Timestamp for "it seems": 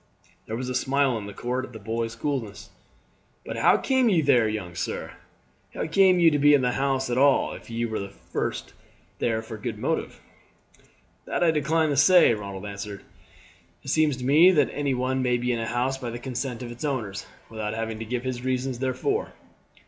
13.83-14.17